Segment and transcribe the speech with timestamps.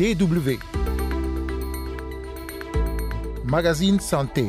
[0.00, 0.58] DW.
[3.44, 4.46] Magazine Santé.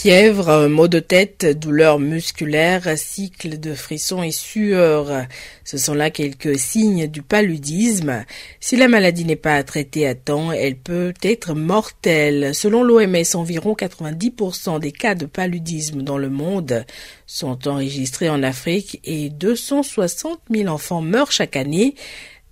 [0.00, 5.26] Fièvre, maux de tête, douleurs musculaires, cycle de frissons et sueur.
[5.64, 8.24] Ce sont là quelques signes du paludisme.
[8.60, 12.54] Si la maladie n'est pas traitée à temps, elle peut être mortelle.
[12.54, 16.86] Selon l'OMS, environ 90% des cas de paludisme dans le monde
[17.26, 21.96] sont enregistrés en Afrique et 260 000 enfants meurent chaque année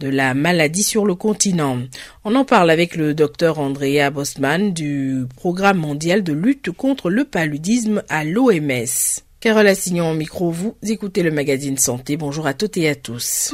[0.00, 1.78] de la maladie sur le continent.
[2.24, 7.24] On en parle avec le docteur Andrea Bosman du Programme mondial de lutte contre le
[7.24, 9.22] paludisme à l'OMS.
[9.40, 12.16] Carole Assignon au micro, vous écoutez le magazine Santé.
[12.16, 13.52] Bonjour à toutes et à tous.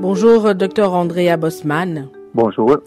[0.00, 2.08] Bonjour, docteur Andrea Bosman.
[2.34, 2.78] Bonjour.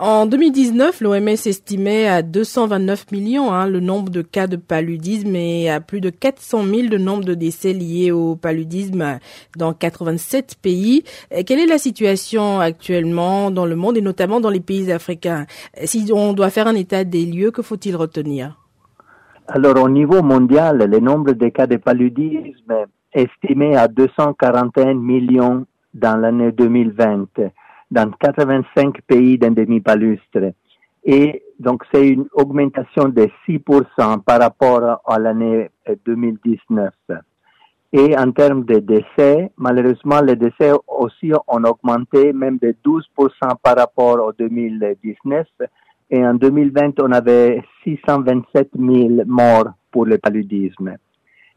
[0.00, 5.68] En 2019, l'OMS estimait à 229 millions hein, le nombre de cas de paludisme et
[5.68, 9.18] à plus de 400 000 le nombre de décès liés au paludisme
[9.56, 11.02] dans 87 pays.
[11.44, 15.46] Quelle est la situation actuellement dans le monde et notamment dans les pays africains?
[15.82, 18.56] Si on doit faire un état des lieux, que faut-il retenir?
[19.48, 25.66] Alors au niveau mondial, le nombre de cas de paludisme est estimé à 241 millions
[25.92, 27.26] dans l'année 2020
[27.90, 30.52] dans 85 pays d'un demi-palustre.
[31.04, 35.70] Et donc, c'est une augmentation de 6% par rapport à l'année
[36.04, 36.92] 2019.
[37.92, 43.04] Et en termes de décès, malheureusement, les décès aussi ont augmenté même de 12%
[43.62, 45.46] par rapport au 2019.
[46.10, 50.96] Et en 2020, on avait 627 000 morts pour le paludisme.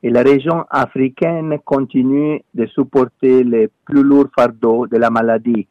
[0.04, 5.68] Et la région africaine continue de supporter les plus lourds fardeaux de la maladie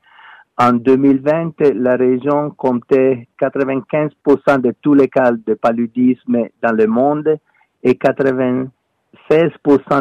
[0.60, 7.38] en 2020, la région comptait 95% de tous les cas de paludisme dans le monde
[7.82, 8.68] et 96%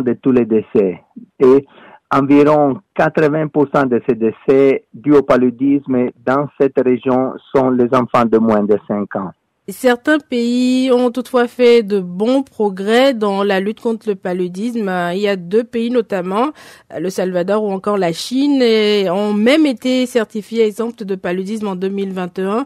[0.04, 1.02] de tous les décès.
[1.40, 1.66] Et
[2.12, 8.38] environ 80% de ces décès dus au paludisme dans cette région sont les enfants de
[8.38, 9.32] moins de 5 ans.
[9.72, 14.90] Certains pays ont toutefois fait de bons progrès dans la lutte contre le paludisme.
[15.14, 16.52] Il y a deux pays notamment,
[16.98, 18.64] le Salvador ou encore la Chine,
[19.12, 22.66] ont même été certifiés exempts de paludisme en 2021.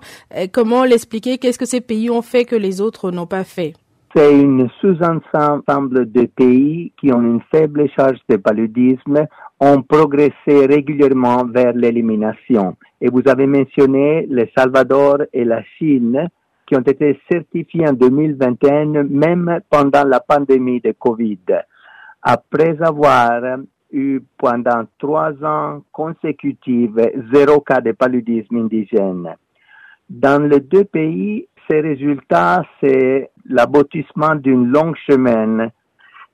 [0.51, 1.37] Comment l'expliquer?
[1.39, 3.73] Qu'est-ce que ces pays ont fait que les autres n'ont pas fait?
[4.15, 9.25] C'est une sous-ensemble de pays qui ont une faible charge de paludisme
[9.59, 12.75] ont progressé régulièrement vers l'élimination.
[13.01, 16.29] Et vous avez mentionné le Salvador et la Chine
[16.66, 21.40] qui ont été certifiés en 2021, même pendant la pandémie de Covid,
[22.22, 23.41] après avoir
[23.91, 26.91] eu pendant trois ans consécutifs
[27.34, 29.35] zéro cas de paludisme indigène.
[30.09, 35.69] Dans les deux pays, ces résultats, c'est l'aboutissement d'une longue chemin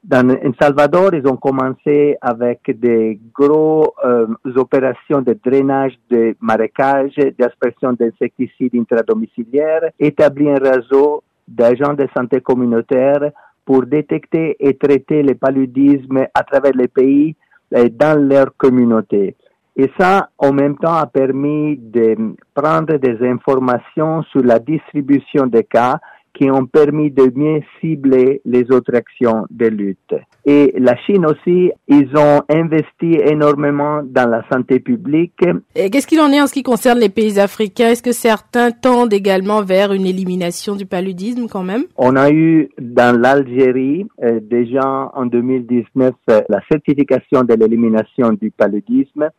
[0.04, 7.16] dans El Salvador, ils ont commencé avec des gros euh, opérations de drainage de marécages,
[7.38, 13.32] d'aspersion d'insecticides intradomiciliaires, établi un réseau d'agents de santé communautaire
[13.66, 17.36] pour détecter et traiter les paludismes à travers les pays
[17.76, 19.36] et dans leur communauté.
[19.76, 25.64] Et ça, en même temps, a permis de prendre des informations sur la distribution des
[25.64, 26.00] cas
[26.34, 30.16] qui ont permis de mieux cibler les autres actions de lutte.
[30.46, 35.42] Et la Chine aussi, ils ont investi énormément dans la santé publique.
[35.76, 37.90] Et qu'est-ce qu'il en est en ce qui concerne les pays africains?
[37.90, 41.84] Est-ce que certains tendent également vers une élimination du paludisme quand même?
[41.98, 48.52] On a eu dans l'Algérie euh, déjà en 2019 euh, la certification de l'élimination du
[48.52, 49.30] paludisme.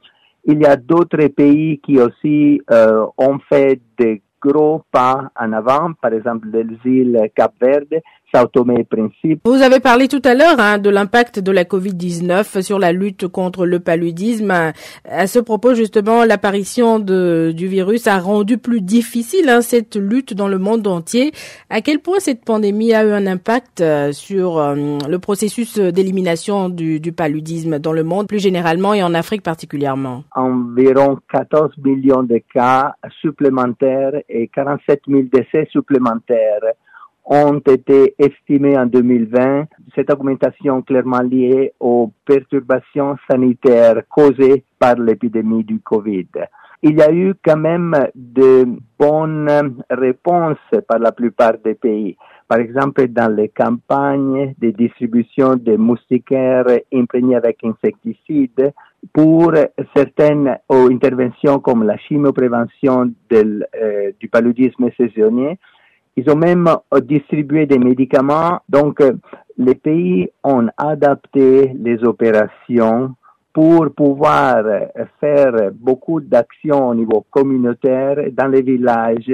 [0.45, 5.93] Il y a d'autres pays qui aussi euh, ont fait des gros pas en avant,
[5.93, 8.01] par exemple les îles Cap-Verde,
[8.33, 9.41] Sao Tomé et Principe.
[9.45, 13.27] Vous avez parlé tout à l'heure hein, de l'impact de la Covid-19 sur la lutte
[13.29, 14.73] contre le paludisme.
[15.05, 20.49] À ce propos, justement, l'apparition du virus a rendu plus difficile hein, cette lutte dans
[20.49, 21.33] le monde entier.
[21.69, 26.69] À quel point cette pandémie a eu un impact euh, sur euh, le processus d'élimination
[26.69, 30.25] du, du paludisme dans le monde plus généralement et en Afrique particulièrement?
[30.35, 36.61] Environ 14 millions de cas supplémentaires et 47 000 décès supplémentaires
[37.25, 39.67] ont été estimés en 2020.
[39.95, 46.29] Cette augmentation clairement liée aux perturbations sanitaires causées par l'épidémie du Covid.
[46.83, 48.67] Il y a eu quand même de
[48.99, 50.57] bonnes réponses
[50.89, 52.17] par la plupart des pays.
[52.49, 58.73] Par exemple, dans les campagnes de distribution de moustiquaires imprégnés avec insecticides,
[59.13, 59.53] pour
[59.95, 65.59] certaines interventions comme la chimioprévention euh, du paludisme saisonnier,
[66.17, 66.69] Ils ont même
[67.03, 68.61] distribué des médicaments.
[68.69, 69.03] Donc,
[69.57, 73.15] les pays ont adapté les opérations
[73.53, 74.65] pour pouvoir
[75.21, 79.33] faire beaucoup d'actions au niveau communautaire dans les villages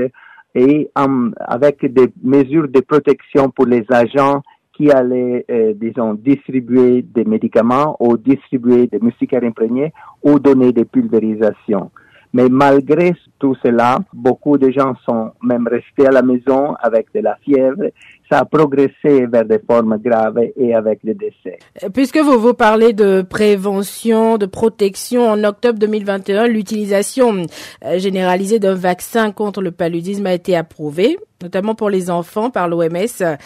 [0.55, 4.43] et avec des mesures de protection pour les agents
[4.73, 9.93] qui allaient, euh, disons, distribuer des médicaments ou distribuer des moustiquaires imprégnés
[10.23, 11.91] ou donner des pulvérisations.
[12.37, 17.21] Mais malgré tout cela, beaucoup de gens sont même restés à la maison avec de
[17.21, 17.85] la fièvre.
[18.31, 21.57] Ça a progressé vers des formes graves et avec des décès.
[21.95, 27.47] Puisque vous vous parlez de prévention, de protection, en octobre 2021, l'utilisation
[27.83, 32.69] euh, généralisée d'un vaccin contre le paludisme a été approuvée, notamment pour les enfants par
[32.69, 33.39] l'OMS.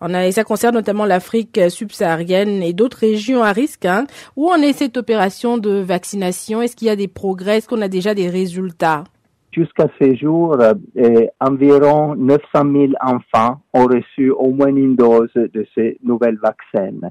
[0.00, 3.86] On a, et ça concerne notamment l'Afrique subsaharienne et d'autres régions à risque.
[3.86, 4.06] Hein.
[4.36, 6.60] Où en est cette opération de vaccination?
[6.60, 7.58] Est-ce qu'il y a des progrès?
[7.58, 9.04] Est-ce qu'on a déjà des résultats?
[9.52, 15.66] Jusqu'à ce jour, euh, environ 900 000 enfants ont reçu au moins une dose de
[15.74, 17.08] ces nouvelles vaccins.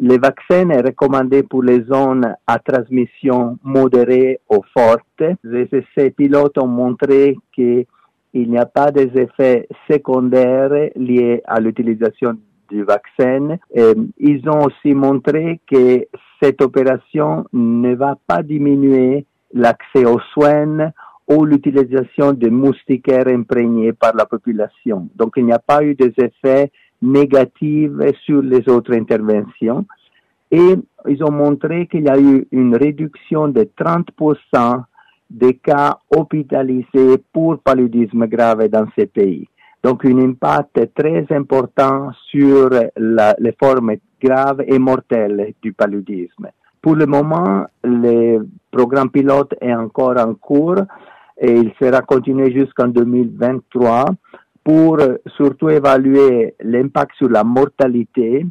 [0.00, 5.22] Les vaccins sont recommandés pour les zones à transmission modérée ou forte.
[5.44, 7.84] Les essais pilotes ont montré que
[8.32, 12.36] il n'y a pas des effets secondaires liés à l'utilisation
[12.68, 13.56] du vaccin.
[14.18, 16.06] ils ont aussi montré que
[16.42, 20.92] cette opération ne va pas diminuer l'accès aux soins
[21.28, 25.08] ou l'utilisation de moustiquaires imprégnés par la population.
[25.16, 26.70] Donc, il n'y a pas eu des effets
[27.02, 27.90] négatifs
[28.24, 29.84] sur les autres interventions.
[30.50, 30.76] Et
[31.08, 34.84] ils ont montré qu'il y a eu une réduction de 30%
[35.28, 39.48] des cas hospitalisés pour paludisme grave dans ces pays.
[39.82, 46.48] Donc, un impact très important sur les formes graves et mortelles du paludisme.
[46.80, 50.80] Pour le moment, le programme pilote est encore en cours
[51.38, 54.06] et il sera continué jusqu'en 2023
[54.64, 54.98] pour
[55.36, 58.46] surtout évaluer l'impact sur la mortalité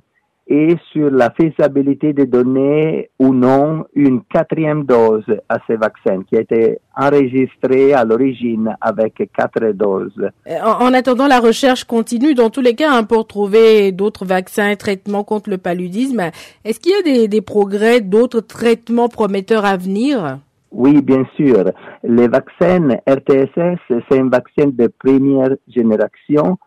[0.48, 6.38] et sur la faisabilité de donner ou non une quatrième dose à ces vaccins qui
[6.38, 10.30] a été enregistré à l'origine avec quatre doses.
[10.48, 14.70] Euh, en, attendant, la recherche continue dans tous les cas hein, pour trouver d'autres vaccins
[14.70, 16.30] et traitements contre le paludisme.
[16.64, 20.40] Est-ce qu'il y a des, des progrès, d'autres traitements prometteurs à venir?
[20.72, 21.72] Oui, bien sûr.
[22.04, 26.58] Les vaccins RTSS, c'est un vaccin de première génération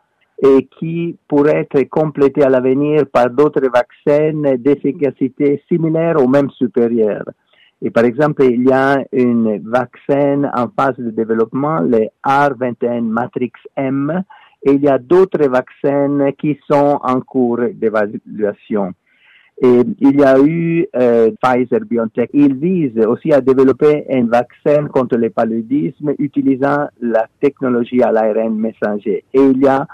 [0.40, 7.24] et qui pourrait être complété à l'avenir par d'autres vaccins d'efficacité similaire ou même supérieure.
[7.82, 13.52] Et par exemple, il y a un vaccin en phase de développement, le R21 Matrix
[13.76, 14.22] M,
[14.64, 18.92] et il y a d'autres vaccins qui sont en cours d'évaluation.
[19.60, 22.30] Et il y a eu euh, Pfizer BioNTech.
[22.32, 28.56] Il vise aussi à développer un vaccin contre le paludisme utilisant la technologie à l'ARN
[28.56, 29.24] messager.
[29.34, 29.86] Et il y a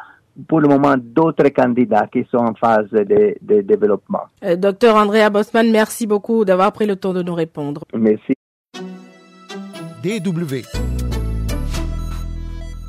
[0.49, 4.25] pour le moment d'autres candidats qui sont en phase de, de développement.
[4.45, 7.83] Euh, docteur Andrea Bosman, merci beaucoup d'avoir pris le temps de nous répondre.
[7.95, 8.35] Merci.
[10.03, 10.63] DW.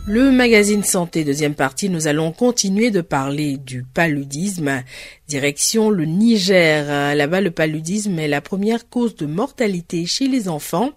[0.07, 4.83] Le magazine Santé, deuxième partie, nous allons continuer de parler du paludisme.
[5.27, 7.15] Direction le Niger.
[7.15, 10.91] Là-bas, le paludisme est la première cause de mortalité chez les enfants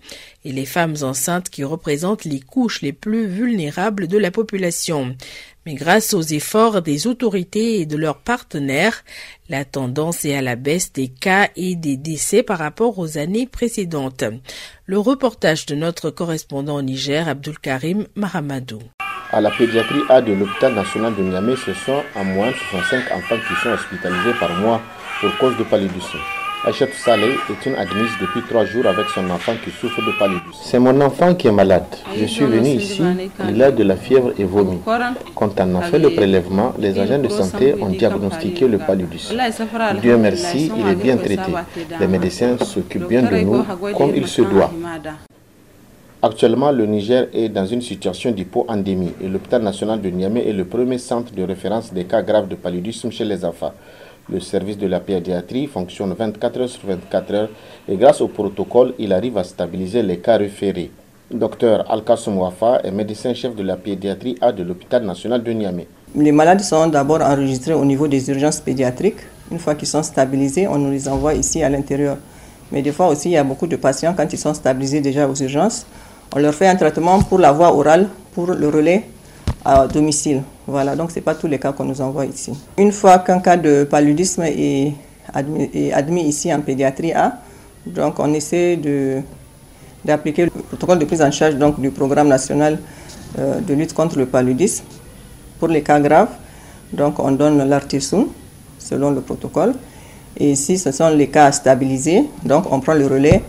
[0.45, 5.17] et les femmes enceintes qui représentent les couches les plus vulnérables de la population.
[5.69, 9.05] Mais grâce aux efforts des autorités et de leurs partenaires,
[9.51, 13.47] la tendance est à la baisse des cas et des décès par rapport aux années
[13.47, 14.25] précédentes.
[14.87, 18.79] Le reportage de notre correspondant au Niger, Abdul Karim Mahamadou.
[19.31, 23.37] À la pédiatrie A de l'hôpital national de Niamey, ce sont en moins 65 enfants
[23.47, 24.81] qui sont hospitalisés par mois
[25.21, 26.17] pour cause de paludisme.
[26.65, 30.61] Achette Saleh est une admise depuis trois jours avec son enfant qui souffre de paludisme.
[30.61, 31.85] C'est mon enfant qui est malade.
[32.17, 33.03] Je suis venu ici,
[33.49, 34.79] il a de la fièvre et vomit.
[35.37, 39.37] Quand on a fait le prélèvement, les agents de santé ont diagnostiqué le paludisme.
[40.03, 41.53] Dieu merci, il est bien traité.
[42.01, 43.65] Les médecins s'occupent bien de nous
[43.97, 44.71] comme il se doit.
[46.21, 50.65] Actuellement, le Niger est dans une situation d'hypo-endémie et l'hôpital national de Niamey est le
[50.65, 53.73] premier centre de référence des cas graves de paludisme chez les enfants.
[54.31, 57.49] Le service de la pédiatrie fonctionne 24 heures sur 24 heures
[57.89, 60.91] et grâce au protocole, il arrive à stabiliser les cas référés.
[61.31, 65.87] Docteur Al-Kassoum Wafa est médecin-chef de la pédiatrie A de l'hôpital national de Niamey.
[66.15, 69.21] Les malades sont d'abord enregistrés au niveau des urgences pédiatriques.
[69.51, 72.19] Une fois qu'ils sont stabilisés, on nous les envoie ici à l'intérieur.
[72.71, 75.27] Mais des fois aussi, il y a beaucoup de patients, quand ils sont stabilisés déjà
[75.27, 75.87] aux urgences,
[76.37, 79.05] on leur fait un traitement pour la voie orale, pour le relais
[79.65, 80.43] à domicile.
[80.69, 82.53] Voilà, donc ce n'est pas tous les cas qu'on nous envoie ici.
[82.77, 84.93] Une fois qu'un cas de paludisme est
[85.33, 87.39] admis, ici en pédiatrie A,
[87.87, 89.23] donc on essaie de,
[90.05, 92.79] d'appliquer le protocole de prise en charge donc, du programme national
[93.39, 94.85] euh, de lutte contre le paludisme.
[95.59, 96.33] Pour les cas graves,
[96.93, 98.27] donc on donne l'artisum
[98.79, 99.73] selon le protocole.
[100.37, 103.43] Et si ce sont les cas stabilisés, donc on prend le relais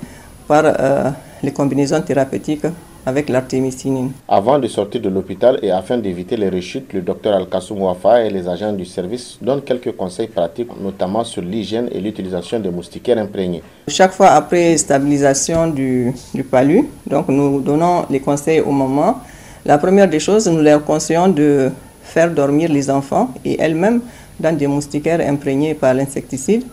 [0.47, 1.09] par euh,
[1.43, 2.65] les combinaisons thérapeutiques
[3.05, 4.11] avec l'artémisinine.
[4.27, 8.29] Avant de sortir de l'hôpital et afin d'éviter les rechutes, le docteur Al-Kassoum Wafa et
[8.29, 13.17] les agents du service donnent quelques conseils pratiques, notamment sur l'hygiène et l'utilisation des moustiquaires
[13.17, 13.63] imprégnés.
[13.87, 19.19] Chaque fois après stabilisation du, du palu, donc nous donnons les conseils au moment.
[19.65, 21.71] La première des choses, nous leur conseillons de
[22.03, 24.01] faire dormir les enfants et elles-mêmes
[24.39, 26.63] dans des moustiquaires imprégnés par l'insecticide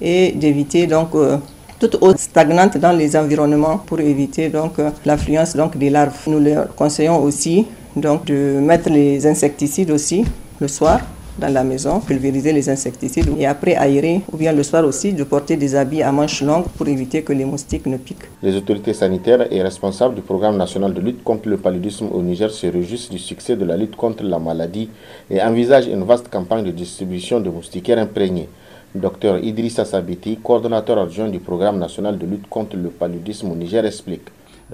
[0.00, 1.36] et d'éviter donc euh,
[1.80, 6.14] toute eau stagnante dans les environnements pour éviter donc euh, l'affluence donc des larves.
[6.26, 10.24] Nous leur conseillons aussi donc de mettre les insecticides aussi
[10.60, 11.00] le soir
[11.38, 15.24] dans la maison, pulvériser les insecticides et après aérer ou bien le soir aussi de
[15.24, 18.28] porter des habits à manches longues pour éviter que les moustiques ne piquent.
[18.42, 22.50] Les autorités sanitaires et responsables du programme national de lutte contre le paludisme au Niger
[22.50, 24.90] se réjouissent du succès de la lutte contre la maladie
[25.30, 28.50] et envisagent une vaste campagne de distribution de moustiquaires imprégnés.
[28.94, 33.84] Dr Idrissa Sabiti, coordonnateur adjoint du programme national de lutte contre le paludisme au Niger,
[33.86, 34.22] explique.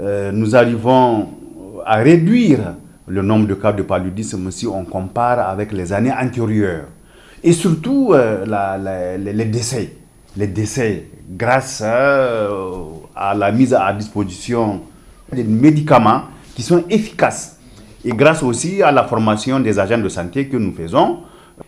[0.00, 1.28] Euh, nous arrivons
[1.85, 2.75] à réduire
[3.06, 6.87] le nombre de cas de paludisme si on compare avec les années antérieures.
[7.44, 8.44] Et surtout euh,
[9.18, 9.92] les décès.
[10.37, 12.49] Les décès grâce euh,
[13.14, 14.80] à la mise à disposition
[15.32, 16.23] des médicaments
[16.54, 17.58] qui sont efficaces.
[18.04, 21.18] Et grâce aussi à la formation des agents de santé que nous faisons,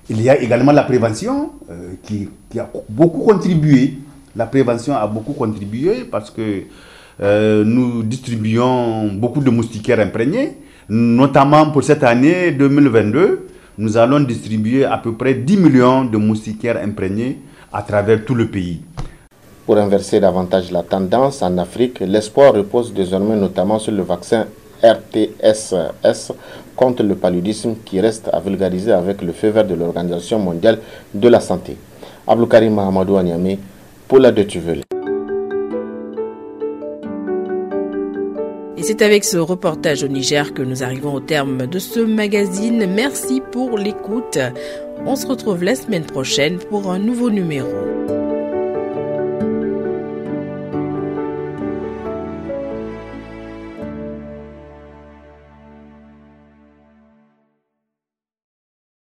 [0.09, 3.95] il y a également la prévention euh, qui, qui, a beaucoup contribué.
[4.37, 6.65] La prévention a beaucoup contribué parce que
[7.65, 10.57] nous distribuons beaucoup de moustiquaires imprégnés
[10.91, 16.79] Notamment pour cette année 2022, nous allons distribuer à peu près 10 millions de moustiquaires
[16.83, 17.37] imprégnés
[17.71, 18.81] à travers tout le pays.
[19.67, 24.47] Pour inverser davantage la tendance en Afrique, l'espoir repose désormais notamment sur le vaccin
[24.83, 26.33] RTSS
[26.77, 30.79] contre le paludisme qui reste à vulgariser avec le feu vert de l'Organisation mondiale
[31.15, 31.77] de la santé.
[32.27, 33.57] Abloukarim Mahamadou Agname
[34.07, 34.59] pour la Deutsche
[38.77, 42.87] Et c'est avec ce reportage au Niger que nous arrivons au terme de ce magazine.
[42.95, 44.39] Merci pour l'écoute.
[45.05, 47.69] On se retrouve la semaine prochaine pour un nouveau numéro.